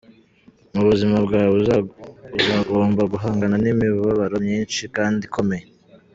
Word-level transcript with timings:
Mu 0.73 0.81
buzima 0.89 1.17
bwawe, 1.25 1.53
uzagomba 2.43 3.01
guhangana 3.11 3.55
n’imibabaro 3.63 4.35
myinshi 4.45 4.81
kandi 4.97 5.21
ikomeye. 5.29 5.65